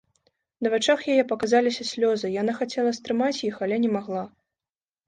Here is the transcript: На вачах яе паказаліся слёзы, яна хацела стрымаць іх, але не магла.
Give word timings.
На 0.67 0.71
вачах 0.73 1.03
яе 1.15 1.23
паказаліся 1.33 1.87
слёзы, 1.91 2.33
яна 2.41 2.59
хацела 2.61 2.91
стрымаць 3.01 3.39
іх, 3.51 3.55
але 3.69 3.75
не 3.87 3.97
магла. 4.01 4.27